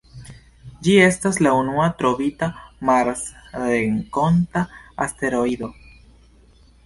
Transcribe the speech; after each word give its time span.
Ĝi 0.85 0.93
estas 1.07 1.35
la 1.47 1.51
unua 1.57 1.89
trovita 1.99 2.47
marsrenkonta 2.89 4.63
asteroido. 5.07 5.69